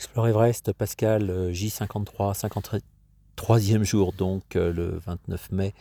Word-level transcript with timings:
Explore 0.00 0.28
Everest, 0.28 0.72
Pascal, 0.72 1.52
J53, 1.52 2.32
53e 3.36 3.82
jour, 3.84 4.14
donc 4.14 4.56
euh, 4.56 4.72
le 4.72 4.98
29 5.04 5.52
mai. 5.52 5.74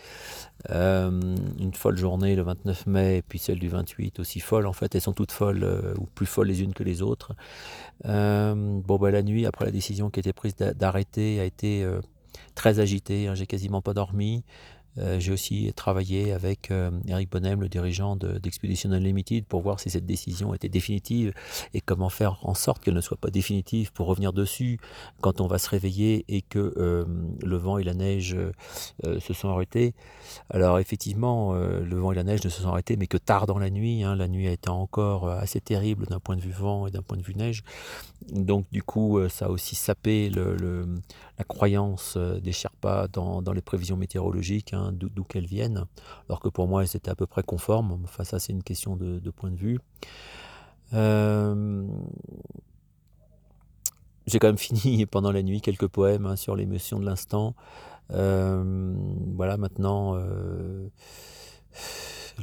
Euh, 0.71 1.09
une 1.57 1.73
folle 1.73 1.95
journée 1.95 2.35
le 2.35 2.41
29 2.41 2.85
mai, 2.87 3.23
puis 3.29 3.39
celle 3.39 3.59
du 3.59 3.69
28 3.69 4.19
aussi 4.19 4.41
folle. 4.41 4.67
En 4.67 4.73
fait, 4.73 4.93
elles 4.93 4.99
sont 4.99 5.13
toutes 5.13 5.31
folles, 5.31 5.63
euh, 5.63 5.93
ou 5.97 6.05
plus 6.15 6.25
folles 6.25 6.47
les 6.47 6.61
unes 6.63 6.73
que 6.73 6.83
les 6.83 7.01
autres. 7.01 7.31
bon, 8.03 8.97
bah, 8.99 9.09
la 9.09 9.23
nuit, 9.23 9.45
après 9.45 9.63
la 9.63 9.71
décision 9.71 10.09
qui 10.09 10.19
a 10.19 10.21
été 10.21 10.33
prise 10.33 10.57
d'arrêter, 10.57 11.39
a 11.39 11.45
été 11.45 11.89
très 12.55 12.81
agitée. 12.81 13.29
Hein, 13.29 13.35
j'ai 13.35 13.47
quasiment 13.47 13.81
pas 13.81 13.93
dormi. 13.93 14.43
Euh, 14.97 15.19
j'ai 15.19 15.31
aussi 15.31 15.71
travaillé 15.75 16.31
avec 16.31 16.71
euh, 16.71 16.91
Eric 17.07 17.31
Bonnem, 17.31 17.61
le 17.61 17.69
dirigeant 17.69 18.15
d'Expedition 18.15 18.91
Unlimited, 18.91 19.45
pour 19.45 19.61
voir 19.61 19.79
si 19.79 19.89
cette 19.89 20.05
décision 20.05 20.53
était 20.53 20.69
définitive 20.69 21.33
et 21.73 21.81
comment 21.81 22.09
faire 22.09 22.39
en 22.43 22.53
sorte 22.53 22.83
qu'elle 22.83 22.95
ne 22.95 23.01
soit 23.01 23.17
pas 23.17 23.29
définitive 23.29 23.91
pour 23.93 24.07
revenir 24.07 24.33
dessus 24.33 24.79
quand 25.21 25.41
on 25.41 25.47
va 25.47 25.57
se 25.57 25.69
réveiller 25.69 26.25
et 26.27 26.41
que 26.41 26.73
euh, 26.77 27.05
le 27.41 27.57
vent 27.57 27.77
et 27.77 27.83
la 27.83 27.93
neige 27.93 28.35
se 29.03 29.33
sont 29.33 29.49
arrêtés. 29.49 29.93
Alors 30.49 30.79
effectivement, 30.79 31.53
le 31.53 31.95
vent 31.95 32.11
et 32.11 32.15
la 32.15 32.23
neige 32.23 32.43
ne 32.43 32.49
se 32.49 32.61
sont 32.61 32.69
arrêtés, 32.69 32.97
mais 32.97 33.07
que 33.07 33.17
tard 33.17 33.45
dans 33.45 33.59
la 33.59 33.69
nuit. 33.69 34.03
Hein. 34.03 34.15
la 34.15 34.27
nuit 34.27 34.47
a 34.47 34.51
été 34.51 34.69
encore 34.69 35.29
assez 35.29 35.61
terrible 35.61 36.05
d'un 36.07 36.19
point 36.19 36.35
de 36.35 36.41
vue 36.41 36.51
vent 36.51 36.87
et 36.87 36.91
d'un 36.91 37.01
point 37.01 37.17
de 37.17 37.23
vue 37.23 37.35
neige. 37.35 37.63
Donc 38.31 38.65
du 38.71 38.83
coup, 38.83 39.19
ça 39.29 39.45
a 39.45 39.49
aussi 39.49 39.75
sapé 39.75 40.29
la 40.29 41.43
croyance 41.45 42.17
des 42.17 42.51
Sherpas 42.51 43.07
dans, 43.07 43.41
dans 43.41 43.53
les 43.53 43.61
prévisions 43.61 43.97
météorologiques. 43.97 44.73
Hein 44.73 44.78
d'où 44.91 45.23
qu'elles 45.23 45.45
viennent, 45.45 45.85
alors 46.27 46.39
que 46.39 46.49
pour 46.49 46.67
moi 46.67 46.83
elles 46.83 46.95
étaient 46.95 47.09
à 47.09 47.15
peu 47.15 47.27
près 47.27 47.43
conformes. 47.43 47.99
Enfin 48.03 48.23
ça 48.23 48.39
c'est 48.39 48.53
une 48.53 48.63
question 48.63 48.95
de, 48.95 49.29
point 49.31 49.51
de 49.51 49.55
vue. 49.55 49.79
Euh, 50.93 51.85
j'ai 54.27 54.39
quand 54.39 54.47
même 54.47 54.57
fini 54.57 55.05
pendant 55.05 55.31
la 55.31 55.43
nuit 55.43 55.61
quelques 55.61 55.87
poèmes 55.87 56.25
hein, 56.25 56.35
sur 56.35 56.55
l'émotion 56.55 56.99
de 56.99 57.05
l'instant. 57.05 57.55
Euh, 58.11 58.93
voilà 59.35 59.57
maintenant 59.57 60.15
euh, 60.15 60.89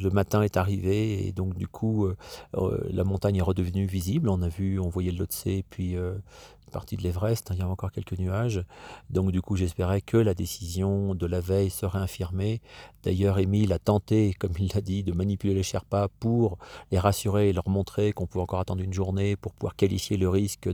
le 0.00 0.10
matin 0.10 0.42
est 0.42 0.56
arrivé 0.56 1.27
et 1.27 1.32
donc 1.32 1.56
du 1.56 1.66
coup 1.66 2.08
la 2.53 3.05
montagne 3.05 3.36
est 3.36 3.42
redevenue 3.42 3.86
visible. 3.86 4.28
On 4.28 4.42
a 4.42 4.48
vu, 4.48 4.78
on 4.78 4.88
voyait 4.88 5.10
le 5.10 5.19
Lhotse 5.19 5.48
puis 5.70 5.97
partie 6.70 6.97
de 6.97 7.03
l'Everest, 7.03 7.50
hein, 7.50 7.55
il 7.55 7.59
y 7.59 7.62
avait 7.62 7.70
encore 7.70 7.92
quelques 7.92 8.19
nuages. 8.19 8.64
Donc 9.11 9.31
du 9.33 9.41
coup, 9.41 9.56
j'espérais 9.56 10.00
que 10.00 10.17
la 10.17 10.34
décision 10.34 11.14
de 11.14 11.27
la 11.27 11.41
veille 11.41 11.70
serait 11.70 11.98
infirmée. 11.98 12.61
D'ailleurs, 13.03 13.39
Émile 13.39 13.72
a 13.72 13.78
tenté, 13.78 14.34
comme 14.39 14.53
il 14.59 14.70
l'a 14.75 14.81
dit, 14.81 15.03
de 15.03 15.12
manipuler 15.12 15.55
les 15.55 15.62
Sherpas 15.62 16.09
pour 16.20 16.59
les 16.91 16.98
rassurer 16.98 17.48
et 17.48 17.53
leur 17.53 17.69
montrer 17.69 18.12
qu'on 18.12 18.27
pouvait 18.27 18.42
encore 18.42 18.61
attendre 18.61 18.83
une 18.83 18.92
journée 18.92 19.37
pour 19.37 19.53
pouvoir 19.53 19.77
qualifier 19.77 20.17
le 20.17 20.28
risque 20.28 20.69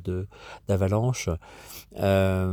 d'avalanche. 0.68 1.28
Euh, 1.98 2.52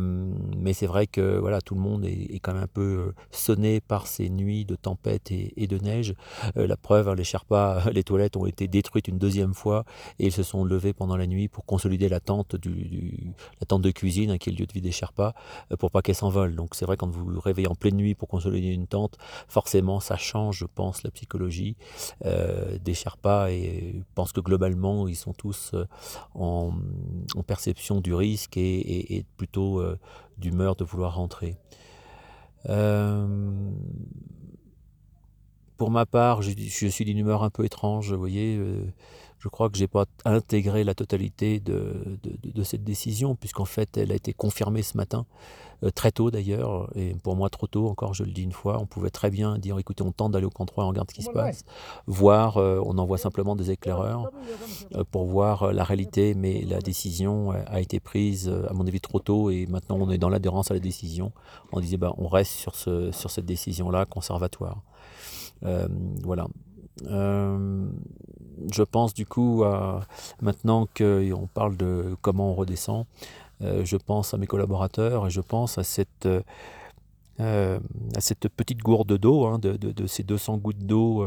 mais 0.57 0.73
c'est 0.73 0.87
vrai 0.87 1.07
que 1.07 1.37
voilà, 1.37 1.61
tout 1.61 1.75
le 1.75 1.81
monde 1.81 2.05
est, 2.05 2.39
quand 2.39 2.53
même 2.53 2.63
un 2.63 2.67
peu 2.67 2.81
euh, 2.81 3.15
sonné 3.31 3.79
par 3.79 4.07
ces 4.07 4.29
nuits 4.29 4.65
de 4.65 4.75
tempête 4.75 5.31
et, 5.31 5.67
de 5.67 5.77
neige. 5.77 6.13
Euh, 6.57 6.67
la 6.67 6.77
preuve, 6.77 7.07
hein, 7.07 7.15
les 7.15 7.23
Sherpas, 7.23 7.89
les 7.93 8.03
toilettes 8.03 8.35
ont 8.37 8.45
été 8.45 8.67
détruites 8.67 9.07
une 9.07 9.17
deuxième 9.17 9.53
fois 9.53 9.85
et 10.19 10.27
ils 10.27 10.31
se 10.31 10.43
sont 10.43 10.63
levés 10.63 10.93
pendant 10.93 11.17
la 11.17 11.27
nuit 11.27 11.47
pour 11.47 11.65
consolider 11.65 12.09
la 12.09 12.19
tente 12.19 12.55
du, 12.55 13.28
la 13.59 13.65
tente 13.65 13.81
de 13.81 13.91
cuisine, 13.91 14.31
hein, 14.31 14.37
qui 14.37 14.49
est 14.49 14.53
le 14.53 14.59
lieu 14.59 14.65
de 14.65 14.73
vie 14.73 14.81
des 14.81 14.91
Sherpas, 14.91 15.33
euh, 15.71 15.77
pour 15.77 15.91
pas 15.91 16.01
qu'elle 16.01 16.15
s'envole. 16.15 16.55
Donc 16.55 16.75
c'est 16.75 16.85
vrai, 16.85 16.97
quand 16.97 17.09
vous 17.09 17.25
vous 17.25 17.39
réveillez 17.39 17.67
en 17.67 17.75
pleine 17.75 17.95
nuit 17.95 18.15
pour 18.15 18.27
consolider 18.27 18.69
une 18.69 18.87
tente, 18.87 19.17
forcément 19.47 19.99
ça 19.99 20.17
change, 20.17 20.57
je 20.59 20.65
pense, 20.65 21.03
la 21.03 21.11
psychologie 21.11 21.75
euh, 22.25 22.77
des 22.79 22.93
Sherpas 22.93 23.49
et 23.49 23.95
je 23.97 24.03
pense 24.15 24.31
que 24.31 24.41
globalement, 24.41 25.07
ils 25.07 25.15
sont 25.15 25.33
tous 25.33 25.71
euh, 25.73 25.85
en, 26.33 26.73
perception 27.47 27.99
du 28.01 28.13
risque 28.13 28.57
et, 28.57 29.25
plutôt 29.37 29.81
d'humeur 30.37 30.75
de 30.75 30.83
vouloir 30.83 31.15
rentrer. 31.15 31.57
pour 35.77 35.89
ma 35.89 36.05
part, 36.05 36.43
je, 36.43 36.51
je 36.51 36.87
suis 36.87 37.05
d'une 37.05 37.17
humeur 37.17 37.41
un 37.43 37.49
peu 37.49 37.65
étrange, 37.65 38.11
vous 38.11 38.19
voyez 38.19 38.61
je 39.39 39.47
crois 39.47 39.69
que 39.69 39.77
je 39.77 39.83
n'ai 39.83 39.87
pas 39.87 40.05
intégré 40.25 40.83
la 40.83 40.93
totalité 40.93 41.59
de, 41.59 42.19
cette 42.63 42.83
décision, 42.83 43.35
puisqu'en 43.35 43.65
fait, 43.65 43.97
elle 43.97 44.11
a 44.11 44.15
été 44.15 44.33
confirmée 44.33 44.83
ce 44.83 44.97
matin, 44.97 45.25
euh, 45.83 45.91
très 45.91 46.11
tôt 46.11 46.29
d'ailleurs, 46.29 46.89
et 46.95 47.15
pour 47.23 47.37
moi 47.37 47.49
trop 47.49 47.65
tôt, 47.65 47.87
encore 47.87 48.13
je 48.13 48.23
le 48.23 48.31
dis 48.31 48.43
une 48.43 48.51
fois, 48.51 48.79
on 48.81 48.85
pouvait 48.85 49.09
très 49.09 49.29
bien 49.29 49.57
dire, 49.57 49.79
écoutez, 49.79 50.03
on 50.03 50.11
tente 50.11 50.33
d'aller 50.33 50.45
au 50.45 50.49
camp 50.49 50.65
3 50.65 50.83
et 50.83 50.87
on 50.87 50.89
regarde 50.89 51.09
ce 51.09 51.15
qui 51.15 51.23
se 51.23 51.29
passe, 51.29 51.63
voire 52.05 52.57
euh, 52.57 52.81
on 52.85 52.97
envoie 52.97 53.17
simplement 53.17 53.55
des 53.55 53.71
éclaireurs 53.71 54.29
euh, 54.95 55.05
pour 55.09 55.25
voir 55.25 55.71
la 55.71 55.85
réalité, 55.85 56.33
mais 56.33 56.65
la 56.65 56.79
décision 56.79 57.51
a 57.51 57.79
été 57.79 58.01
prise, 58.01 58.49
à 58.69 58.73
mon 58.73 58.85
avis, 58.85 58.99
trop 58.99 59.19
tôt, 59.19 59.51
et 59.51 59.67
maintenant 59.67 59.97
on 59.99 60.09
est 60.11 60.17
dans 60.17 60.29
l'adhérence 60.29 60.69
à 60.69 60.73
la 60.73 60.81
décision. 60.81 61.31
On 61.71 61.79
disait, 61.79 61.97
bah, 61.97 62.13
on 62.17 62.27
reste 62.27 62.51
sur, 62.51 62.75
ce, 62.75 63.11
sur 63.11 63.31
cette 63.31 63.45
décision-là, 63.45 64.05
conservatoire. 64.05 64.81
voilà. 65.61 66.47
Euh, 67.07 67.87
je 68.71 68.83
pense 68.83 69.13
du 69.13 69.25
coup, 69.25 69.63
à, 69.63 70.01
maintenant 70.41 70.87
qu'on 70.95 71.47
parle 71.53 71.77
de 71.77 72.15
comment 72.21 72.51
on 72.51 72.55
redescend, 72.55 73.05
euh, 73.61 73.83
je 73.85 73.97
pense 73.97 74.33
à 74.33 74.37
mes 74.37 74.47
collaborateurs 74.47 75.27
et 75.27 75.29
je 75.29 75.41
pense 75.41 75.77
à 75.77 75.83
cette, 75.83 76.27
euh, 77.39 77.79
petite 78.57 78.79
gourde 78.79 79.17
d'eau, 79.17 79.45
hein, 79.45 79.59
de, 79.59 79.75
de, 79.77 80.07
ces 80.07 80.23
200 80.23 80.57
gouttes 80.57 80.85
d'eau 80.85 81.25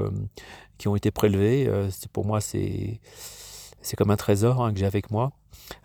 qui 0.78 0.88
ont 0.88 0.97
été 0.97 1.10
prélevées. 1.10 1.71
pour 2.12 2.27
moi, 2.27 2.41
c'est 2.41 3.00
comme 3.97 4.10
un 4.10 4.16
trésor 4.16 4.62
hein, 4.62 4.72
que 4.72 4.78
j'ai 4.78 4.87
avec 4.87 5.10
moi. 5.10 5.33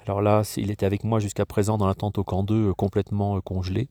Alors 0.05 0.21
là, 0.21 0.43
il 0.57 0.71
était 0.71 0.85
avec 0.85 1.03
moi 1.03 1.19
jusqu'à 1.19 1.45
présent 1.45 1.77
dans 1.77 1.87
la 1.87 1.95
tente 1.95 2.17
au 2.17 2.23
camp 2.23 2.43
2, 2.43 2.73
complètement 2.73 3.39
congelé. 3.41 3.87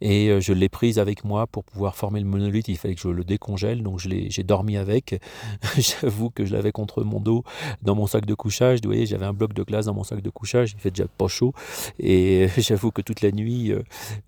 Et 0.00 0.28
euh, 0.28 0.40
je 0.40 0.52
l'ai 0.52 0.68
prise 0.68 0.98
avec 0.98 1.24
moi 1.24 1.46
pour 1.46 1.64
pouvoir 1.64 1.96
former 1.96 2.20
le 2.20 2.26
monolithe. 2.26 2.68
Il 2.68 2.76
fallait 2.76 2.94
que 2.94 3.00
je 3.00 3.08
le 3.08 3.24
décongèle, 3.24 3.82
donc 3.82 3.98
j'ai 4.00 4.42
dormi 4.42 4.76
avec. 4.76 5.20
J'avoue 5.78 6.30
que 6.30 6.44
je 6.44 6.52
l'avais 6.52 6.72
contre 6.72 7.04
mon 7.04 7.20
dos 7.20 7.44
dans 7.82 7.94
mon 7.94 8.06
sac 8.06 8.26
de 8.26 8.34
couchage. 8.34 8.80
Vous 8.82 8.88
voyez, 8.88 9.06
j'avais 9.06 9.26
un 9.26 9.32
bloc 9.32 9.52
de 9.52 9.62
glace 9.62 9.86
dans 9.86 9.94
mon 9.94 10.04
sac 10.04 10.20
de 10.20 10.30
couchage. 10.30 10.72
Il 10.72 10.80
fait 10.80 10.90
déjà 10.90 11.06
pas 11.06 11.28
chaud. 11.28 11.52
Et 11.98 12.48
j'avoue 12.58 12.90
que 12.90 13.02
toute 13.02 13.20
la 13.20 13.30
nuit, 13.30 13.72
euh, 13.72 13.82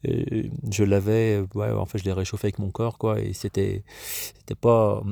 euh, 0.09 0.44
je 0.71 0.84
l'avais. 0.84 1.43
Ouais, 1.55 1.71
en 1.71 1.87
fait, 1.87 1.99
je 1.99 2.05
l'ai 2.05 2.12
réchauffé 2.12 2.47
avec 2.47 2.59
mon 2.59 2.71
corps, 2.71 2.99
quoi. 2.99 3.21
Et 3.21 3.33
c'était, 3.33 3.83
c'était 3.99 4.55
pas, 4.55 5.03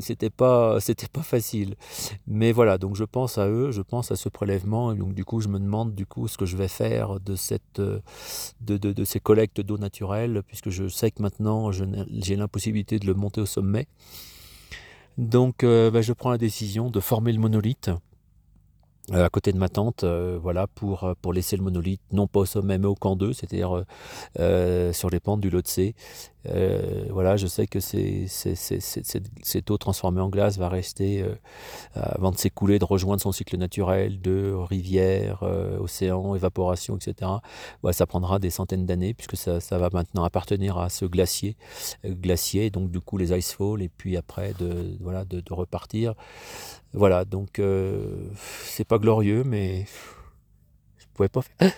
c'était 0.00 0.30
pas, 0.30 0.80
c'était 0.80 1.08
pas 1.08 1.22
facile. 1.22 1.76
Mais 2.26 2.52
voilà, 2.52 2.78
donc 2.78 2.96
je 2.96 3.04
pense 3.04 3.38
à 3.38 3.48
eux, 3.48 3.70
je 3.70 3.82
pense 3.82 4.10
à 4.10 4.16
ce 4.16 4.28
prélèvement. 4.28 4.92
Et 4.92 4.96
donc 4.96 5.14
du 5.14 5.24
coup, 5.24 5.40
je 5.40 5.48
me 5.48 5.58
demande 5.58 5.94
du 5.94 6.06
coup 6.06 6.28
ce 6.28 6.36
que 6.36 6.46
je 6.46 6.56
vais 6.56 6.68
faire 6.68 7.20
de 7.20 7.36
cette, 7.36 7.80
de, 7.80 8.02
de, 8.60 8.92
de 8.92 9.04
ces 9.04 9.20
collègues 9.20 9.43
d'eau 9.60 9.78
naturelle, 9.78 10.42
puisque 10.46 10.70
je 10.70 10.88
sais 10.88 11.10
que 11.10 11.22
maintenant 11.22 11.70
j'ai 11.72 12.36
l'impossibilité 12.36 12.98
de 12.98 13.06
le 13.06 13.14
monter 13.14 13.40
au 13.40 13.46
sommet. 13.46 13.86
Donc 15.18 15.62
euh, 15.62 15.90
bah, 15.90 16.02
je 16.02 16.12
prends 16.12 16.30
la 16.30 16.38
décision 16.38 16.90
de 16.90 17.00
former 17.00 17.32
le 17.32 17.38
monolithe 17.38 17.90
à 19.12 19.28
côté 19.28 19.52
de 19.52 19.58
ma 19.58 19.68
tente, 19.68 20.04
euh, 20.04 20.38
voilà, 20.40 20.66
pour, 20.66 21.14
pour 21.20 21.32
laisser 21.32 21.56
le 21.56 21.62
monolithe 21.62 22.00
non 22.12 22.26
pas 22.26 22.40
au 22.40 22.46
sommet 22.46 22.78
mais 22.78 22.86
au 22.86 22.94
camp 22.94 23.16
2, 23.16 23.32
c'est-à-dire 23.32 23.84
sur 24.92 25.10
les 25.10 25.20
pentes 25.20 25.40
du 25.40 25.50
Lhotse, 25.50 25.80
euh, 26.48 27.06
voilà, 27.10 27.36
je 27.36 27.46
sais 27.46 27.66
que 27.66 27.80
cette 27.80 29.70
eau 29.70 29.78
transformée 29.78 30.20
en 30.20 30.28
glace 30.28 30.58
va 30.58 30.68
rester, 30.68 31.22
euh, 31.22 31.34
avant 31.94 32.30
de 32.30 32.36
s'écouler, 32.36 32.78
de 32.78 32.84
rejoindre 32.84 33.22
son 33.22 33.32
cycle 33.32 33.56
naturel 33.56 34.20
de 34.20 34.52
rivière, 34.54 35.42
euh, 35.42 35.78
océan, 35.78 36.34
évaporation, 36.34 36.96
etc. 36.96 37.30
ça 37.92 38.06
prendra 38.06 38.38
des 38.38 38.50
centaines 38.50 38.86
d'années 38.86 39.14
puisque 39.14 39.36
ça, 39.36 39.58
va 39.78 39.88
maintenant 39.92 40.24
appartenir 40.24 40.78
à 40.78 40.88
ce 40.88 41.04
glacier, 41.04 41.56
glacier, 42.04 42.70
donc 42.70 42.90
du 42.90 43.00
coup 43.00 43.16
les 43.16 43.36
icefalls, 43.36 43.82
et 43.82 43.88
puis 43.88 44.16
après 44.16 44.52
de, 44.58 44.96
voilà, 45.00 45.24
de, 45.24 45.40
de 45.40 45.52
repartir. 45.52 46.14
Voilà, 46.94 47.24
donc 47.24 47.60
c'est 48.36 48.84
pas 48.84 48.98
glorieux, 48.98 49.44
mais 49.44 49.84
je 50.96 51.04
pouvais 51.12 51.28
pas 51.28 51.42
faire. 51.42 51.72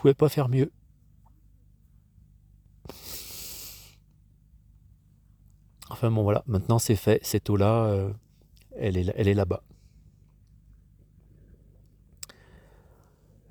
pouvais 0.00 0.14
pas 0.14 0.30
faire 0.30 0.48
mieux. 0.48 0.72
Enfin 5.90 6.10
bon 6.10 6.22
voilà, 6.22 6.42
maintenant 6.46 6.78
c'est 6.78 6.96
fait, 6.96 7.20
cette 7.22 7.50
eau-là, 7.50 7.84
euh, 7.84 8.10
elle 8.78 8.96
est, 8.96 9.12
elle 9.16 9.28
est 9.28 9.34
là-bas. 9.34 9.62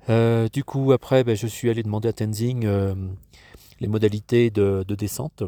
Euh, 0.08 0.48
du 0.48 0.64
coup, 0.64 0.90
après, 0.90 1.22
ben, 1.22 1.36
je 1.36 1.46
suis 1.46 1.70
allé 1.70 1.84
demander 1.84 2.08
à 2.08 2.12
Tenzing 2.12 2.66
euh, 2.66 2.94
les 3.80 3.88
modalités 3.88 4.50
de, 4.50 4.84
descente. 4.88 5.42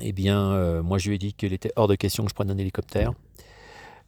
Eh 0.00 0.12
bien, 0.12 0.82
moi, 0.82 0.98
je 0.98 1.08
lui 1.08 1.16
ai 1.16 1.18
dit 1.18 1.32
qu'il 1.32 1.52
était 1.52 1.72
hors 1.76 1.88
de 1.88 1.94
question 1.94 2.24
que 2.24 2.30
je 2.30 2.34
prenne 2.34 2.50
un 2.50 2.58
hélicoptère. 2.58 3.12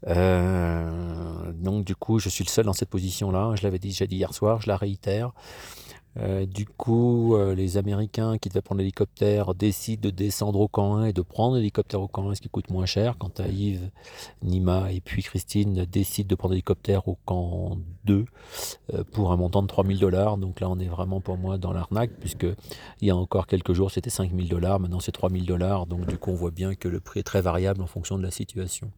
Euh, 0.06 1.52
donc 1.52 1.84
du 1.84 1.94
coup, 1.94 2.19
je 2.19 2.28
suis 2.28 2.44
le 2.44 2.48
seul 2.48 2.64
dans 2.64 2.72
cette 2.72 2.88
position-là. 2.88 3.54
Je 3.56 3.62
l'avais 3.62 3.78
déjà 3.78 4.06
dit 4.06 4.16
hier 4.16 4.32
soir, 4.34 4.60
je 4.60 4.69
la 4.69 4.76
réitère. 4.76 5.32
Euh, 6.18 6.44
du 6.44 6.66
coup, 6.66 7.36
euh, 7.36 7.54
les 7.54 7.76
Américains 7.76 8.36
qui 8.38 8.48
devaient 8.48 8.62
prendre 8.62 8.80
l'hélicoptère 8.80 9.54
décident 9.54 10.00
de 10.02 10.10
descendre 10.10 10.58
au 10.58 10.66
camp 10.66 10.96
1 10.96 11.06
et 11.06 11.12
de 11.12 11.22
prendre 11.22 11.56
l'hélicoptère 11.56 12.00
au 12.00 12.08
camp 12.08 12.28
1, 12.28 12.34
ce 12.34 12.40
qui 12.40 12.48
coûte 12.48 12.68
moins 12.70 12.86
cher. 12.86 13.16
Quant 13.16 13.32
à 13.38 13.46
Yves, 13.46 13.90
Nima 14.42 14.92
et 14.92 15.00
puis 15.00 15.22
Christine 15.22 15.84
décident 15.84 16.28
de 16.28 16.34
prendre 16.34 16.52
l'hélicoptère 16.52 17.06
au 17.06 17.16
camp 17.24 17.78
2 18.04 18.24
euh, 18.94 19.04
pour 19.12 19.30
un 19.30 19.36
montant 19.36 19.62
de 19.62 19.68
3000 19.68 20.00
dollars. 20.00 20.36
Donc 20.36 20.60
là, 20.60 20.68
on 20.68 20.78
est 20.80 20.88
vraiment 20.88 21.20
pour 21.20 21.36
moi 21.36 21.58
dans 21.58 21.72
l'arnaque, 21.72 22.10
puisque 22.18 22.46
il 23.00 23.08
y 23.08 23.10
a 23.10 23.16
encore 23.16 23.46
quelques 23.46 23.72
jours, 23.72 23.90
c'était 23.90 24.10
5000 24.10 24.48
dollars, 24.48 24.80
maintenant 24.80 25.00
c'est 25.00 25.12
3000 25.12 25.46
dollars. 25.46 25.86
Donc 25.86 26.06
du 26.06 26.18
coup, 26.18 26.30
on 26.30 26.34
voit 26.34 26.50
bien 26.50 26.74
que 26.74 26.88
le 26.88 26.98
prix 26.98 27.20
est 27.20 27.24
très 27.24 27.40
variable 27.40 27.82
en 27.82 27.86
fonction 27.86 28.18
de 28.18 28.22
la 28.22 28.32
situation. 28.32 28.90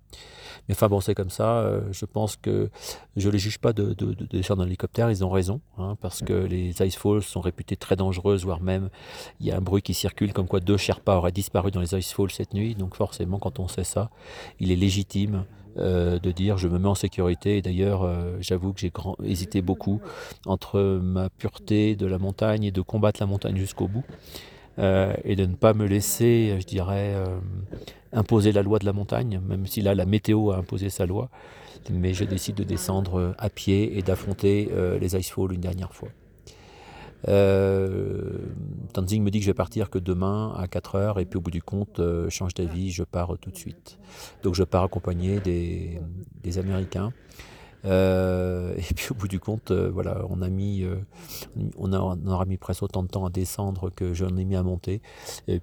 Mais 0.68 0.74
enfin 0.74 0.88
bon, 0.88 1.00
c'est 1.00 1.14
comme 1.14 1.30
ça. 1.30 1.68
je 1.90 2.04
pense 2.04 2.36
que 2.36 2.70
je 3.16 3.26
ne 3.26 3.32
les 3.32 3.38
juge 3.38 3.58
pas 3.58 3.72
de, 3.72 3.94
descendre 4.30 4.58
dans 4.58 4.64
l'hélicoptère, 4.64 5.10
ils 5.10 5.24
ont 5.24 5.30
raison, 5.30 5.60
hein, 5.76 5.96
parce 6.00 6.22
que 6.22 6.32
les 6.32 6.80
Ice 6.82 6.96
Falls 6.96 7.22
sont 7.22 7.40
réputées 7.40 7.76
très 7.76 7.96
dangereuses, 7.96 8.44
voire 8.44 8.60
même 8.60 8.88
il 9.40 9.46
y 9.46 9.50
a 9.50 9.56
un 9.56 9.60
bruit 9.60 9.82
qui 9.82 9.92
circule 9.92 10.32
comme 10.32 10.46
quoi 10.46 10.60
deux 10.60 10.76
Sherpas 10.76 11.16
auraient 11.16 11.32
disparu 11.32 11.72
dans 11.72 11.80
les 11.80 11.96
Ice 11.96 12.12
Falls 12.12 12.30
cette 12.30 12.54
nuit. 12.54 12.76
Donc 12.76 12.94
forcément, 12.94 13.38
quand 13.38 13.58
on 13.58 13.66
sait 13.66 13.84
ça, 13.84 14.10
il 14.60 14.70
est 14.70 14.76
légitime 14.76 15.44
euh, 15.78 16.18
de 16.18 16.32
dire 16.32 16.58
je 16.58 16.68
me 16.68 16.78
mets 16.78 16.88
en 16.88 16.94
sécurité. 16.94 17.56
Et 17.56 17.62
d'ailleurs, 17.62 18.02
euh, 18.02 18.36
j'avoue 18.40 18.72
que 18.72 18.80
j'ai 18.80 18.92
hésité 19.24 19.62
beaucoup 19.62 20.00
entre 20.46 21.00
ma 21.02 21.30
pureté 21.30 21.96
de 21.96 22.06
la 22.06 22.18
montagne 22.18 22.64
et 22.64 22.70
de 22.70 22.82
combattre 22.82 23.20
la 23.20 23.26
montagne 23.26 23.56
jusqu'au 23.56 23.88
bout. 23.88 24.04
Euh, 24.78 25.12
et 25.24 25.36
de 25.36 25.44
ne 25.44 25.54
pas 25.54 25.74
me 25.74 25.86
laisser, 25.86 26.56
je 26.58 26.66
dirais, 26.66 27.14
imposer 28.12 28.52
la 28.52 28.62
loi 28.62 28.78
de 28.78 28.86
la 28.86 28.92
montagne, 28.92 29.40
même 29.46 29.66
si 29.66 29.82
là 29.82 29.94
la 29.94 30.06
météo 30.06 30.50
a 30.50 30.56
imposé 30.56 30.88
sa 30.90 31.06
loi. 31.06 31.28
Mais 31.90 32.14
je 32.14 32.24
décide 32.24 32.54
de 32.54 32.64
descendre 32.64 33.34
à 33.38 33.50
pied 33.50 33.98
et 33.98 34.02
d'affronter 34.02 34.70
les 35.00 35.16
Icefalls 35.16 35.52
une 35.52 35.60
dernière 35.60 35.92
fois. 35.92 36.08
Euh, 37.28 38.38
Tanzing 38.92 39.22
me 39.22 39.30
dit 39.30 39.38
que 39.38 39.44
je 39.44 39.50
vais 39.50 39.54
partir 39.54 39.90
que 39.90 39.98
demain 39.98 40.52
à 40.56 40.66
4 40.66 40.96
heures 40.96 41.20
et 41.20 41.24
puis 41.24 41.38
au 41.38 41.40
bout 41.40 41.50
du 41.50 41.62
compte, 41.62 42.00
euh, 42.00 42.28
change 42.30 42.54
d'avis, 42.54 42.90
je 42.90 43.04
pars 43.04 43.36
tout 43.40 43.50
de 43.50 43.56
suite. 43.56 43.98
Donc 44.42 44.54
je 44.54 44.64
pars 44.64 44.82
accompagné 44.82 45.40
des 45.40 46.58
Américains. 46.58 47.12
Euh, 47.84 48.74
et 48.90 48.94
puis 48.94 49.08
au 49.10 49.14
bout 49.14 49.28
du 49.28 49.40
compte, 49.40 49.70
euh, 49.70 49.90
voilà, 49.90 50.24
on 50.28 50.42
a 50.42 50.48
mis, 50.48 50.84
on, 51.76 51.92
a, 51.92 51.98
aura 51.98 52.44
mis 52.44 52.56
presque 52.56 52.82
autant 52.82 53.02
de 53.02 53.08
temps 53.08 53.26
à 53.26 53.30
descendre 53.30 53.90
que 53.90 54.14
j'en 54.14 54.36
ai 54.36 54.44
mis 54.44 54.56
à 54.56 54.62
monter, 54.62 55.00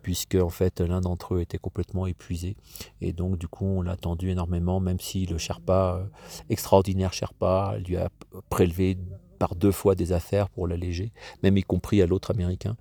puisque 0.01 0.35
en 0.35 0.49
fait 0.49 0.81
l'un 0.81 1.01
d'entre 1.01 1.35
eux 1.35 1.41
était 1.41 1.57
complètement 1.57 2.07
épuisé. 2.07 2.55
Et 3.01 3.13
donc 3.13 3.37
du 3.37 3.47
coup, 3.47 3.65
on 3.65 3.81
l'a 3.81 3.93
attendu 3.93 4.29
énormément, 4.29 4.79
même 4.79 4.99
si 4.99 5.25
le 5.25 5.37
Sherpa, 5.37 6.07
extraordinaire 6.49 7.13
Sherpa, 7.13 7.77
lui 7.85 7.97
a 7.97 8.09
prélevé 8.49 8.97
par 9.39 9.55
deux 9.55 9.71
fois 9.71 9.95
des 9.95 10.11
affaires 10.11 10.49
pour 10.49 10.67
l'alléger, 10.67 11.11
même 11.41 11.57
y 11.57 11.63
compris 11.63 12.01
à 12.01 12.05
l'autre 12.05 12.31
américain. 12.31 12.75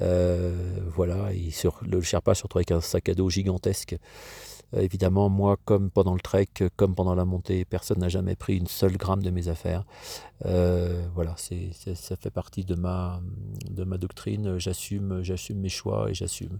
Euh, 0.00 0.78
voilà, 0.88 1.32
et 1.32 1.50
sur, 1.50 1.78
le 1.86 2.00
Sherpa 2.00 2.34
se 2.34 2.42
retrouve 2.42 2.60
avec 2.60 2.72
un 2.72 2.80
sac 2.80 3.08
à 3.08 3.14
dos 3.14 3.30
gigantesque. 3.30 3.96
Euh, 4.74 4.80
évidemment, 4.80 5.28
moi, 5.28 5.56
comme 5.64 5.90
pendant 5.90 6.14
le 6.14 6.20
trek, 6.20 6.48
comme 6.76 6.94
pendant 6.94 7.14
la 7.14 7.24
montée, 7.24 7.64
personne 7.64 7.98
n'a 7.98 8.08
jamais 8.08 8.36
pris 8.36 8.56
une 8.56 8.66
seule 8.66 8.96
gramme 8.96 9.22
de 9.22 9.30
mes 9.30 9.48
affaires. 9.48 9.84
Euh, 10.46 11.06
voilà, 11.14 11.34
c'est, 11.36 11.70
ça 11.72 12.16
fait 12.16 12.30
partie 12.30 12.64
de 12.64 12.74
ma, 12.74 13.20
de 13.68 13.84
ma 13.84 13.98
doctrine. 13.98 14.58
J'assume, 14.58 15.22
j'assume 15.22 15.58
mes 15.60 15.68
choix 15.68 16.10
et 16.10 16.14
j'assume. 16.14 16.58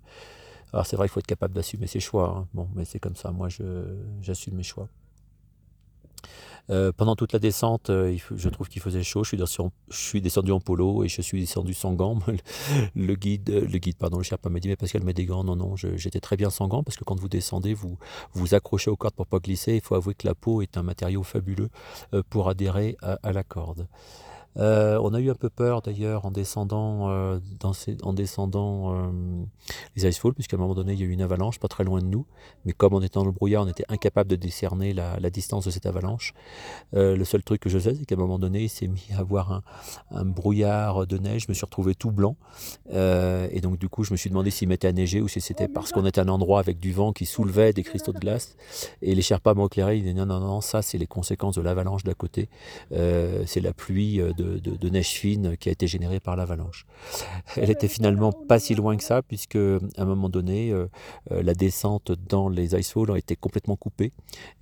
Alors 0.72 0.86
c'est 0.86 0.96
vrai 0.96 1.08
qu'il 1.08 1.12
faut 1.12 1.20
être 1.20 1.26
capable 1.26 1.54
d'assumer 1.54 1.86
ses 1.86 2.00
choix. 2.00 2.36
Hein. 2.36 2.48
Bon, 2.54 2.68
mais 2.74 2.84
c'est 2.84 3.00
comme 3.00 3.16
ça. 3.16 3.30
Moi, 3.30 3.48
je, 3.48 3.96
j'assume 4.20 4.54
mes 4.54 4.62
choix. 4.62 4.88
Euh, 6.70 6.92
pendant 6.96 7.16
toute 7.16 7.32
la 7.32 7.38
descente, 7.38 7.90
euh, 7.90 8.16
je 8.34 8.48
trouve 8.48 8.68
qu'il 8.68 8.80
faisait 8.80 9.02
chaud. 9.02 9.24
Je 9.24 9.36
suis, 9.90 10.20
descendu 10.20 10.52
en 10.52 10.60
polo 10.60 11.04
et 11.04 11.08
je 11.08 11.20
suis 11.20 11.40
descendu 11.40 11.74
sans 11.74 11.94
gants. 11.94 12.18
le 12.94 13.14
guide, 13.14 13.48
le 13.50 13.78
guide, 13.78 13.96
pardon, 13.96 14.18
le 14.18 14.22
Sherpa 14.22 14.48
m'a 14.48 14.60
dit 14.60 14.68
mais 14.68 14.76
Pascal 14.76 15.02
met 15.02 15.12
des 15.12 15.26
gants. 15.26 15.44
Non, 15.44 15.56
non, 15.56 15.76
j'étais 15.76 16.20
très 16.20 16.36
bien 16.36 16.50
sans 16.50 16.68
gants 16.68 16.82
parce 16.82 16.96
que 16.96 17.04
quand 17.04 17.18
vous 17.18 17.28
descendez, 17.28 17.74
vous 17.74 17.98
vous 18.34 18.54
accrochez 18.54 18.90
aux 18.90 18.96
cordes 18.96 19.14
pour 19.14 19.26
pas 19.26 19.38
glisser. 19.38 19.74
Il 19.74 19.80
faut 19.80 19.94
avouer 19.94 20.14
que 20.14 20.26
la 20.26 20.34
peau 20.34 20.62
est 20.62 20.76
un 20.76 20.82
matériau 20.82 21.22
fabuleux 21.22 21.70
euh, 22.14 22.22
pour 22.30 22.48
adhérer 22.48 22.96
à 23.00 23.32
la 23.32 23.42
corde. 23.42 23.86
Euh, 24.56 24.98
on 25.02 25.14
a 25.14 25.20
eu 25.20 25.30
un 25.30 25.34
peu 25.34 25.48
peur 25.48 25.80
d'ailleurs 25.80 26.24
en 26.24 26.30
descendant, 26.30 27.08
euh, 27.08 27.38
dans 27.60 28.12
descendant 28.12 28.94
euh, 28.94 29.44
puisqu'à 30.34 30.56
un 30.56 30.58
moment 30.58 30.74
donné 30.74 30.94
il 30.94 31.00
y 31.00 31.02
a 31.02 31.06
eu 31.06 31.10
une 31.10 31.22
avalanche 31.22 31.60
pas 31.60 31.68
très 31.68 31.84
loin 31.84 32.00
de 32.00 32.06
nous, 32.06 32.26
mais 32.64 32.72
comme 32.72 32.94
on 32.94 33.00
était 33.00 33.14
dans 33.14 33.24
le 33.24 33.30
brouillard, 33.30 33.62
on 33.62 33.68
était 33.68 33.84
incapable 33.88 34.28
de 34.28 34.36
décerner 34.36 34.92
la, 34.92 35.30
distance 35.30 35.66
de 35.66 35.70
cette 35.70 35.86
avalanche. 35.86 36.34
le 36.92 37.22
seul 37.24 37.44
truc 37.44 37.60
que 37.60 37.68
je 37.68 37.78
sais, 37.78 37.94
c'est 37.94 38.04
qu'à 38.04 38.16
un 38.16 38.18
moment 38.18 38.38
donné 38.38 38.62
il 38.64 38.68
s'est 38.68 38.88
mis 38.88 39.06
à 39.14 39.20
avoir 39.20 39.62
un, 40.10 40.24
brouillard 40.24 41.06
de 41.06 41.18
neige, 41.18 41.44
je 41.44 41.46
me 41.48 41.54
suis 41.54 41.64
retrouvé 41.64 41.94
tout 41.94 42.10
blanc, 42.10 42.36
et 42.92 43.60
donc 43.62 43.78
du 43.78 43.88
coup 43.88 44.02
je 44.02 44.12
me 44.12 44.16
suis 44.16 44.30
demandé 44.30 44.50
s'il 44.50 44.68
m'était 44.68 44.88
à 44.88 44.92
neiger 44.92 45.20
ou 45.20 45.28
si 45.28 45.40
c'était 45.40 45.68
parce 45.68 45.92
qu'on 45.92 46.04
était 46.04 46.20
à 46.20 46.24
un 46.24 46.28
endroit 46.28 46.58
avec 46.58 46.80
du 46.80 46.92
vent 46.92 47.12
qui 47.12 47.26
soulevait 47.26 47.72
des 47.72 47.84
cristaux 47.84 48.12
de 48.12 48.18
glace, 48.18 48.56
et 49.02 49.14
les 49.14 49.22
Sherpas 49.22 49.54
m'ont 49.54 49.68
éclairé, 49.68 49.98
ils 49.98 50.02
disaient 50.02 50.14
non, 50.14 50.26
non, 50.26 50.40
non, 50.40 50.60
ça 50.60 50.82
c'est 50.82 50.98
les 50.98 51.06
conséquences 51.06 51.54
de 51.54 51.62
l'avalanche 51.62 52.02
d'à 52.02 52.14
côté, 52.14 52.48
c'est 52.90 53.60
la 53.60 53.72
pluie 53.72 54.20
de, 54.36 54.39
neige 54.90 55.08
fine 55.08 55.56
qui 55.56 55.68
a 55.68 55.72
été 55.72 55.86
générée 55.86 56.20
par 56.20 56.36
l'avalanche. 56.36 56.86
Elle 57.56 57.70
était 57.70 57.88
finalement 57.88 58.32
pas 58.32 58.58
si 58.58 58.74
loin 58.74 58.96
que 58.96 59.04
ça, 59.04 59.22
puisque 59.22 59.56
à 59.56 59.78
un 60.02 60.04
moment 60.04 60.28
donné, 60.28 60.70
euh, 60.70 60.86
euh, 61.32 61.42
la 61.42 61.54
descente 61.54 62.12
dans 62.12 62.48
les 62.48 62.74
icefalls 62.74 63.10
a 63.12 63.18
été 63.18 63.36
complètement 63.36 63.76
coupée. 63.76 64.12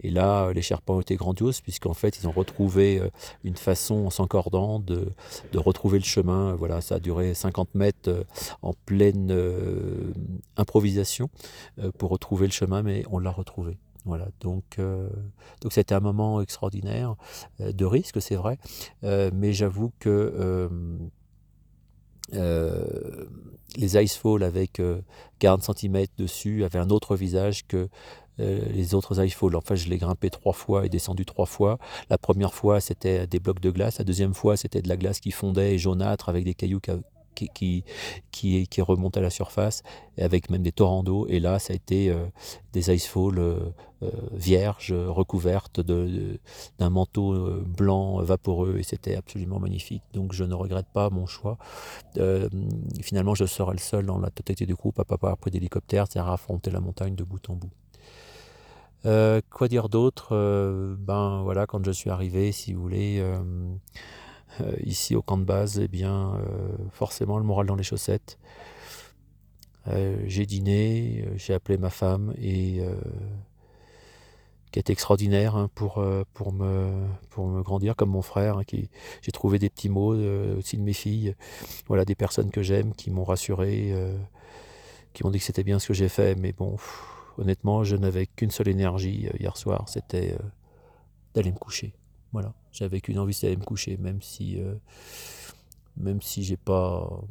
Et 0.03 0.11
là, 0.11 0.53
les 0.53 0.63
Sherpas 0.63 0.95
ont 0.95 1.01
été 1.01 1.17
grandioses, 1.17 1.61
puisqu'en 1.61 1.95
fait, 1.95 2.19
ils 2.21 2.29
ont 2.29 2.33
retrouvé 2.33 2.99
euh, 2.99 3.09
une 3.45 3.57
façon 3.57 4.07
en 4.07 4.11
s'encordant 4.11 4.79
de, 4.79 5.13
de, 5.53 5.59
retrouver 5.59 5.99
le 5.99 6.05
chemin. 6.05 6.55
Voilà, 6.55 6.81
ça 6.81 6.97
a 6.97 7.01
duré 7.01 7.35
50 7.35 7.75
mètres 7.75 8.27
en 8.63 8.73
pleine 8.87 9.35
improvisation 10.57 11.29
pour 11.99 12.11
retrouver 12.11 12.47
le 12.47 12.53
chemin, 12.53 12.83
mais 12.83 13.05
on 13.11 13.19
l'a 13.19 13.31
retrouvé. 13.31 13.79
Voilà, 14.09 14.29
donc 14.41 14.79
euh, 14.79 15.07
donc 15.61 15.75
c'était 15.75 15.95
un 15.95 16.01
moment 16.01 16.41
extraordinaire 16.41 17.15
euh, 17.61 17.73
de 17.73 17.85
risque, 17.85 18.23
c'est 18.23 18.37
vrai, 18.37 18.57
euh, 19.05 19.31
mais 19.35 19.53
j'avoue 19.53 19.93
que 19.99 20.71
les 22.33 24.03
Icefalls 24.03 24.43
avec 24.43 24.81
40 25.41 25.63
cm 25.63 26.07
dessus 26.17 26.65
avaient 26.65 26.79
un 26.79 26.89
autre 26.89 27.17
visage 27.17 27.67
que 27.67 27.91
les 28.39 28.95
autres 28.95 29.23
Icefalls. 29.23 29.57
Enfin, 29.57 29.75
je 29.75 29.89
l'ai 29.91 29.99
grimpé 29.99 30.31
trois 30.31 30.53
fois 30.55 30.87
et 30.87 30.89
descendu 30.89 31.27
trois 31.27 31.47
fois. 31.47 31.79
La 32.09 32.17
première 32.19 32.55
fois, 32.55 32.81
c'était 32.81 33.27
des 33.27 33.41
blocs 33.41 33.61
de 33.61 33.71
glace. 33.71 33.99
La 33.99 34.05
deuxième 34.05 34.33
fois, 34.33 34.57
c'était 34.57 34.81
de 34.81 34.89
la 34.89 34.97
glace 34.97 35.21
qui 35.21 35.33
fondait 35.33 35.75
et 35.75 35.79
jaunâtre 35.79 36.29
avec 36.29 36.45
des 36.45 36.55
cailloux 36.55 36.81
qui, 37.47 37.85
qui, 38.31 38.67
qui, 38.69 38.83
remonte 38.83 39.17
à 39.17 39.21
la 39.21 39.31
surface, 39.31 39.83
avec 40.19 40.51
même 40.51 40.63
des 40.63 40.73
torrents 40.73 41.03
d'eau. 41.03 41.27
Et 41.29 41.41
là, 41.41 41.59
ça 41.59 41.73
a 41.73 41.77
été 41.77 42.11
euh, 42.11 42.27
des 42.73 42.91
icefalls 42.93 43.39
euh, 43.39 43.59
euh, 44.03 44.11
vierges, 44.33 44.93
recouvertes 44.93 45.81
d'un 45.81 46.91
manteau 46.91 47.35
blanc 47.63 48.23
vaporeux, 48.23 48.77
et 48.79 48.83
c'était 48.83 49.17
absolument 49.17 49.59
magnifique. 49.59 50.03
Donc 50.13 50.33
je 50.33 50.45
ne 50.45 50.55
regrette 50.55 50.89
pas 50.93 51.11
mon 51.11 51.27
choix. 51.27 51.59
finalement, 53.03 53.35
je 53.35 53.45
serai 53.45 53.73
le 53.73 53.79
seul 53.79 54.07
dans 54.07 54.19
la 54.19 54.31
totalité 54.31 54.67
du 54.67 54.75
groupe 54.75 54.99
à 54.99 55.05
pas 55.05 55.15
avoir 55.15 55.37
pris 55.37 55.51
d'hélicoptère, 55.51 56.07
c'est-à-dire 56.09 56.31
à 56.31 56.35
affronter 56.35 56.71
la 56.71 56.81
montagne 56.81 57.15
de 57.15 57.25
bout 57.25 57.51
en 57.51 57.55
bout. 57.55 57.73
quoi 59.51 59.69
dire 59.69 59.89
d'autre? 59.89 60.35
Ben 60.99 61.43
voilà, 61.43 61.67
quand 61.67 61.85
je 61.85 61.91
suis 61.91 62.11
arrivé, 62.11 62.53
si 62.53 62.73
vous 62.73 62.83
voulez, 62.83 63.19
euh, 63.21 63.39
ici 64.85 65.15
au 65.15 65.23
camp 65.23 65.39
de 65.39 65.45
base, 65.45 65.79
eh 65.83 65.89
bien, 65.89 66.35
euh, 66.37 66.77
forcément 66.91 67.39
le 67.39 67.45
moral 67.45 67.67
dans 67.67 67.75
les 67.75 67.83
chaussettes. 67.83 68.39
Euh, 69.89 70.23
j'ai 70.27 70.47
dîné, 70.47 71.29
j'ai 71.37 71.55
appelé 71.55 71.79
ma 71.79 71.91
femme 71.91 72.35
et 72.39 72.81
qui 74.71 74.79
est 74.79 74.91
extraordinaire 74.91 75.57
hein, 75.57 75.71
pour, 75.75 76.05
pour, 76.35 76.53
me, 76.53 77.07
pour 77.31 77.47
me 77.49 77.63
grandir 77.63 77.97
comme 77.97 78.11
mon 78.11 78.23
frère. 78.23 78.59
Hein, 78.59 78.65
j'ai 79.23 79.33
trouvé 79.33 79.59
des 79.59 79.71
petits 79.71 79.89
mots 79.89 80.15
aussi 80.57 80.77
de 80.77 80.83
mes 80.83 80.93
filles, 80.93 81.35
voilà, 81.87 82.05
des 82.05 82.15
personnes 82.15 82.51
que 82.51 82.63
j'aime 82.63 82.95
qui 82.95 83.11
m'ont 83.11 83.25
rassuré, 83.25 83.95
qui 85.15 85.25
m'ont 85.25 85.31
dit 85.31 85.39
que 85.39 85.45
c'était 85.45 85.65
bien 85.65 85.79
ce 85.79 85.89
que 85.89 85.95
j'ai 85.95 86.11
fait. 86.11 86.35
Mais 86.35 86.53
bon, 86.53 86.77
honnêtement, 87.39 87.83
je 87.85 87.97
n'avais 87.97 88.27
qu'une 88.27 88.51
seule 88.51 88.69
énergie 88.69 89.29
hier 89.39 89.57
soir, 89.57 89.89
c'était 89.89 90.37
d'aller 91.35 91.53
me 91.53 91.59
coucher. 91.59 91.95
Voilà, 92.33 92.53
j'avais 92.73 93.01
qu'une 93.01 93.19
envie, 93.19 93.33
c'était 93.33 93.49
d'aller 93.49 93.61
me 93.61 93.65
coucher, 93.65 93.97
même 93.97 94.21
si, 94.21 94.61
euh, 94.61 94.75
même 95.97 96.21
si 96.21 96.45
j'ai 96.45 96.57
pas, 96.57 97.23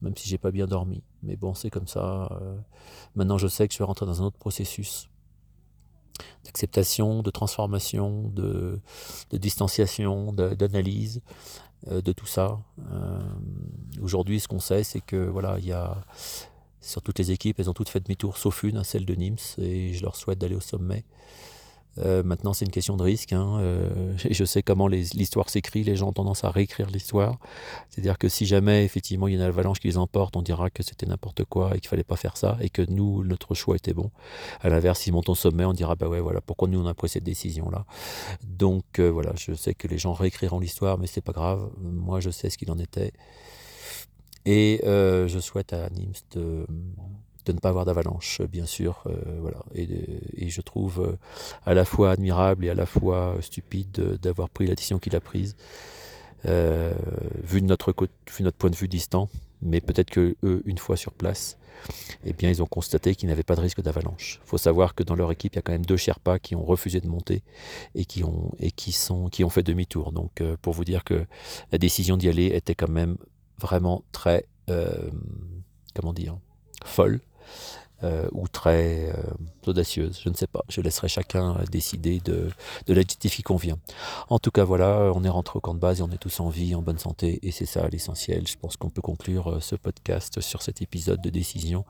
même 0.00 0.16
si 0.16 0.28
j'ai 0.28 0.38
pas 0.38 0.50
bien 0.50 0.66
dormi. 0.66 1.02
Mais 1.22 1.36
bon, 1.36 1.54
c'est 1.54 1.70
comme 1.70 1.86
ça. 1.86 2.28
Euh. 2.32 2.56
maintenant, 3.14 3.38
je 3.38 3.48
sais 3.48 3.68
que 3.68 3.74
je 3.74 3.78
vais 3.78 3.84
rentrer 3.84 4.06
dans 4.06 4.22
un 4.22 4.26
autre 4.26 4.38
processus 4.38 5.08
d'acceptation, 6.44 7.22
de 7.22 7.30
transformation, 7.30 8.28
de, 8.28 8.80
distanciation, 9.32 10.32
d'analyse 10.32 11.22
euh, 11.88 12.00
de 12.00 12.12
tout 12.12 12.26
ça. 12.26 12.60
Aujourd'hui, 14.00 14.40
ce 14.40 14.48
qu'on 14.48 14.60
sait, 14.60 14.84
c'est 14.84 15.00
que 15.00 15.16
voilà, 15.16 15.58
il 15.58 15.66
y 15.66 15.72
a 15.72 16.04
sur 16.84 17.02
toutes 17.02 17.18
les 17.18 17.30
équipes, 17.30 17.58
elles 17.58 17.70
ont 17.70 17.74
toutes 17.74 17.88
fait 17.88 18.00
demi-tour, 18.00 18.36
sauf 18.36 18.62
une, 18.62 18.84
celle 18.84 19.06
de 19.06 19.14
Nîmes, 19.14 19.36
et 19.58 19.94
je 19.94 20.02
leur 20.02 20.16
souhaite 20.16 20.38
d'aller 20.38 20.54
au 20.54 20.60
sommet. 20.60 21.04
Euh, 21.98 22.22
maintenant, 22.22 22.52
c'est 22.52 22.64
une 22.64 22.70
question 22.70 22.96
de 22.96 23.02
risque. 23.02 23.32
Hein, 23.32 23.58
euh, 23.60 24.14
je 24.30 24.44
sais 24.44 24.62
comment 24.62 24.88
l'histoire 24.88 25.50
s'écrit. 25.50 25.84
Les 25.84 25.96
gens 25.96 26.08
ont 26.08 26.12
tendance 26.12 26.44
à 26.44 26.50
réécrire 26.50 26.88
l'histoire. 26.90 27.38
C'est-à-dire 27.90 28.18
que 28.18 28.28
si 28.28 28.46
jamais, 28.46 28.84
effectivement, 28.84 29.28
il 29.28 29.32
y 29.32 29.36
a 29.36 29.38
une 29.40 29.44
avalanche 29.44 29.80
qui 29.80 29.88
les 29.88 29.98
emporte, 29.98 30.36
on 30.36 30.42
dira 30.42 30.70
que 30.70 30.82
c'était 30.82 31.06
n'importe 31.06 31.44
quoi 31.44 31.76
et 31.76 31.80
qu'il 31.80 31.88
fallait 31.88 32.04
pas 32.04 32.16
faire 32.16 32.36
ça 32.36 32.56
et 32.60 32.70
que 32.70 32.82
nous, 32.88 33.24
notre 33.24 33.54
choix 33.54 33.76
était 33.76 33.94
bon. 33.94 34.10
À 34.60 34.68
l'inverse, 34.68 35.00
s'ils 35.00 35.12
montent 35.12 35.28
au 35.28 35.34
sommet, 35.34 35.64
on 35.64 35.72
dira 35.72 35.94
bah 35.94 36.08
ouais, 36.08 36.20
voilà, 36.20 36.40
pourquoi 36.40 36.68
nous 36.68 36.80
on 36.80 36.86
a 36.86 36.94
pris 36.94 37.08
cette 37.08 37.24
décision-là? 37.24 37.84
Donc 38.44 38.98
euh, 38.98 39.10
voilà, 39.10 39.32
je 39.36 39.54
sais 39.54 39.74
que 39.74 39.88
les 39.88 39.98
gens 39.98 40.12
réécriront 40.12 40.58
l'histoire, 40.58 40.98
mais 40.98 41.06
c'est 41.06 41.20
pas 41.20 41.32
grave. 41.32 41.70
Moi, 41.80 42.20
je 42.20 42.30
sais 42.30 42.50
ce 42.50 42.58
qu'il 42.58 42.70
en 42.70 42.78
était. 42.78 43.12
Et 44.46 44.80
je 44.84 45.38
souhaite 45.40 45.72
à 45.72 45.88
Nims 45.88 46.20
de 46.32 46.66
de 47.46 47.52
ne 47.52 47.58
pas 47.58 47.68
avoir 47.68 47.84
d'avalanche, 47.84 48.40
bien 48.42 48.66
sûr. 48.66 49.02
Euh, 49.06 49.38
voilà. 49.40 49.58
Et, 49.74 50.48
je 50.48 50.60
trouve 50.60 51.00
euh, 51.00 51.16
à 51.66 51.74
la 51.74 51.84
fois 51.84 52.12
admirable 52.12 52.64
et 52.64 52.70
à 52.70 52.74
la 52.74 52.86
fois 52.86 53.36
stupide 53.40 54.18
d'avoir 54.22 54.48
pris 54.48 54.66
la 54.66 54.74
décision 54.74 54.98
qu'il 54.98 55.16
a 55.16 55.20
prise, 55.20 55.56
euh, 56.46 56.92
vu, 57.42 57.62
notre, 57.62 57.92
point 57.92 58.70
de 58.70 58.76
vue 58.76 58.88
distant. 58.88 59.28
Mais 59.62 59.80
peut-être 59.80 60.10
que 60.10 60.36
eux, 60.42 60.62
une 60.66 60.78
fois 60.78 60.96
sur 60.96 61.12
place, 61.12 61.56
eh 62.24 62.32
bien, 62.32 62.50
ils 62.50 62.62
ont 62.62 62.66
constaté 62.66 63.14
qu'il 63.14 63.28
n'y 63.28 63.32
avait 63.32 63.42
pas 63.42 63.56
de 63.56 63.60
risque 63.60 63.82
d'avalanche. 63.82 64.40
Il 64.44 64.48
faut 64.48 64.58
savoir 64.58 64.94
que 64.94 65.02
dans 65.02 65.16
leur 65.16 65.32
équipe, 65.32 65.54
il 65.54 65.56
y 65.56 65.58
a 65.58 65.62
quand 65.62 65.72
même 65.72 65.86
deux 65.86 65.96
Sherpas 65.96 66.38
qui 66.38 66.54
ont 66.54 66.64
refusé 66.64 67.00
de 67.00 67.08
monter 67.08 67.42
et 67.94 68.04
qui 68.04 68.24
ont, 68.24 68.52
sont, 68.90 69.28
qui 69.28 69.42
ont 69.42 69.50
fait 69.50 69.62
demi-tour. 69.62 70.12
Donc, 70.12 70.42
pour 70.60 70.74
vous 70.74 70.84
dire 70.84 71.02
que 71.04 71.26
la 71.72 71.78
décision 71.78 72.16
d'y 72.16 72.28
aller 72.28 72.46
était 72.46 72.74
quand 72.74 72.90
même 72.90 73.16
vraiment 73.58 74.04
très, 74.12 74.46
comment 75.94 76.12
dire, 76.12 76.36
folle. 76.84 77.20
Euh, 78.02 78.28
ou 78.32 78.48
très 78.48 79.10
euh, 79.10 79.22
audacieuse, 79.66 80.20
je 80.22 80.28
ne 80.28 80.34
sais 80.34 80.48
pas. 80.48 80.62
Je 80.68 80.80
laisserai 80.80 81.08
chacun 81.08 81.56
euh, 81.56 81.64
décider 81.70 82.20
de, 82.20 82.50
de 82.86 82.92
l'adjectif 82.92 83.36
qui 83.36 83.42
convient. 83.42 83.78
En 84.28 84.38
tout 84.38 84.50
cas, 84.50 84.64
voilà, 84.64 85.12
on 85.14 85.24
est 85.24 85.28
rentré 85.28 85.56
au 85.56 85.60
camp 85.60 85.74
de 85.74 85.78
base 85.78 86.00
et 86.00 86.02
on 86.02 86.10
est 86.10 86.18
tous 86.18 86.40
en 86.40 86.50
vie, 86.50 86.74
en 86.74 86.82
bonne 86.82 86.98
santé, 86.98 87.38
et 87.42 87.50
c'est 87.50 87.66
ça 87.66 87.88
l'essentiel. 87.88 88.46
Je 88.46 88.56
pense 88.56 88.76
qu'on 88.76 88.90
peut 88.90 89.00
conclure 89.00 89.62
ce 89.62 89.76
podcast 89.76 90.40
sur 90.40 90.60
cet 90.60 90.82
épisode 90.82 91.22
de 91.22 91.30
décision. 91.30 91.84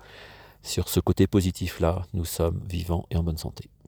Sur 0.62 0.88
ce 0.88 1.00
côté 1.00 1.26
positif-là, 1.26 2.02
nous 2.12 2.24
sommes 2.24 2.60
vivants 2.68 3.06
et 3.10 3.16
en 3.16 3.22
bonne 3.22 3.38
santé. 3.38 3.68